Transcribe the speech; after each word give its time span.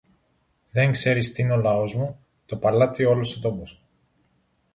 Δεν 0.71 0.91
ξέρεις 0.91 1.31
τι 1.31 1.41
είναι 1.41 1.53
ο 1.53 1.57
λαός 1.57 1.93
μου, 1.95 2.25
το 2.45 2.57
παλάτι, 2.57 3.05
όλος 3.05 3.37
ο 3.37 3.39
τόπος. 3.41 3.81